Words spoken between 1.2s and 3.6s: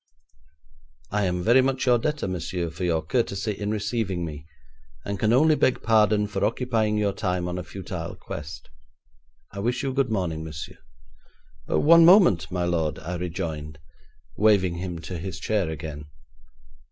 am very much your debtor, monsieur, for your courtesy